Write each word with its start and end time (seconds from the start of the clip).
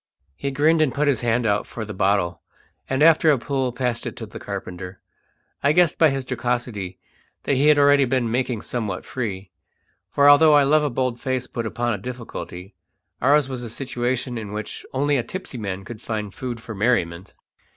He 0.35 0.49
grinned 0.49 0.81
and 0.81 0.91
put 0.95 1.07
his 1.07 1.21
hand 1.21 1.45
out 1.45 1.67
for 1.67 1.85
the 1.85 1.93
bottle, 1.93 2.41
and 2.89 3.03
after 3.03 3.29
a 3.29 3.37
pull 3.37 3.71
passed 3.71 4.07
it 4.07 4.15
to 4.15 4.25
the 4.25 4.39
carpenter. 4.39 4.99
I 5.61 5.73
guessed 5.73 5.99
by 5.99 6.09
his 6.09 6.25
jocosity 6.27 6.97
that 7.43 7.53
he 7.53 7.67
had 7.67 7.77
already 7.77 8.05
been 8.05 8.31
making 8.31 8.63
somewhat 8.63 9.05
free; 9.05 9.51
for 10.09 10.27
although 10.27 10.55
I 10.55 10.63
love 10.63 10.83
a 10.83 10.89
bold 10.89 11.19
face 11.21 11.45
put 11.45 11.67
upon 11.67 11.93
a 11.93 11.99
difficulty, 11.99 12.73
ours 13.21 13.47
was 13.47 13.61
a 13.61 13.69
situation 13.69 14.39
in 14.39 14.53
which 14.53 14.83
only 14.91 15.17
a 15.17 15.23
tipsy 15.23 15.59
man 15.59 15.85
could 15.85 16.01
find 16.01 16.33
food 16.33 16.59
for 16.61 16.73
merriment. 16.73 17.35